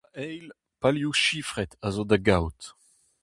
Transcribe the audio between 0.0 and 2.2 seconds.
Da eil, palioù sifret a zo da